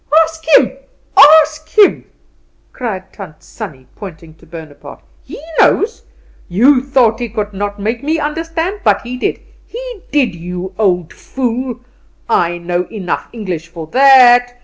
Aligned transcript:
"Ask 0.23 0.45
him, 0.57 0.77
ask 1.15 1.69
him?" 1.77 2.05
cried 2.73 3.13
Tant 3.13 3.43
Sannie, 3.43 3.85
pointing 3.95 4.33
to 4.37 4.47
Bonaparte; 4.47 5.01
"he 5.21 5.39
knows. 5.59 6.05
You 6.49 6.81
thought 6.83 7.19
he 7.19 7.29
could 7.29 7.53
not 7.53 7.79
make 7.79 8.03
me 8.03 8.17
understand, 8.17 8.79
but 8.83 9.01
he 9.03 9.15
did, 9.15 9.39
he 9.63 10.01
did, 10.11 10.33
you 10.33 10.73
old 10.79 11.13
fool! 11.13 11.81
I 12.27 12.57
know 12.57 12.85
enough 12.89 13.27
English 13.31 13.67
for 13.67 13.85
that. 13.91 14.57